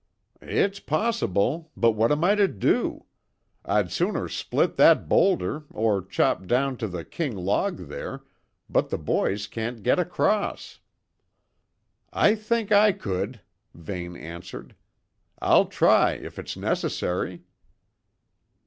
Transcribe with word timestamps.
"It's 0.41 0.79
possible, 0.79 1.69
but 1.77 1.91
what 1.91 2.11
am 2.11 2.23
I 2.23 2.33
to 2.33 2.47
do? 2.47 3.05
I'd 3.63 3.91
sooner 3.91 4.27
split 4.27 4.75
that 4.77 5.07
boulder 5.07 5.65
or 5.69 6.01
chop 6.03 6.47
down 6.47 6.77
to 6.77 6.87
the 6.87 7.05
king 7.05 7.35
log 7.35 7.77
there, 7.77 8.23
but 8.67 8.89
the 8.89 8.97
boys 8.97 9.45
can't 9.45 9.83
get 9.83 9.99
across." 9.99 10.79
"I 12.11 12.33
think 12.33 12.71
I 12.71 12.93
could," 12.93 13.41
Vane 13.75 14.15
answered. 14.15 14.73
"I'll 15.39 15.65
try, 15.67 16.13
if 16.13 16.39
it's 16.39 16.57
necessary." 16.57 17.43